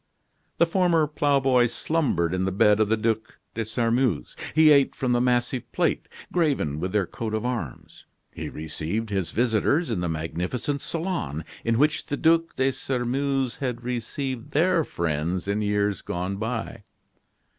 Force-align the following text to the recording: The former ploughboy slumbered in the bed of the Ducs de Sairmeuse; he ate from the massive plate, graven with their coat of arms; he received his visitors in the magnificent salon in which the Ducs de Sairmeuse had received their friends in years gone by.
The 0.57 0.65
former 0.65 1.05
ploughboy 1.05 1.67
slumbered 1.67 2.33
in 2.33 2.45
the 2.45 2.51
bed 2.51 2.79
of 2.79 2.89
the 2.89 2.97
Ducs 2.97 3.37
de 3.53 3.63
Sairmeuse; 3.63 4.35
he 4.55 4.71
ate 4.71 4.95
from 4.95 5.11
the 5.11 5.21
massive 5.21 5.71
plate, 5.71 6.07
graven 6.31 6.79
with 6.79 6.91
their 6.91 7.05
coat 7.05 7.35
of 7.35 7.45
arms; 7.45 8.05
he 8.31 8.49
received 8.49 9.11
his 9.11 9.29
visitors 9.29 9.91
in 9.91 9.99
the 9.99 10.09
magnificent 10.09 10.81
salon 10.81 11.45
in 11.63 11.77
which 11.77 12.07
the 12.07 12.17
Ducs 12.17 12.55
de 12.55 12.71
Sairmeuse 12.71 13.57
had 13.57 13.83
received 13.83 14.53
their 14.53 14.83
friends 14.83 15.47
in 15.47 15.61
years 15.61 16.01
gone 16.01 16.37
by. 16.37 16.81